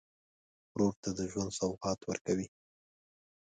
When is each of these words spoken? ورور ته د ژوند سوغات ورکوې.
ورور 0.71 0.93
ته 1.01 1.09
د 1.17 1.19
ژوند 1.31 1.51
سوغات 1.59 1.99
ورکوې. 2.05 2.47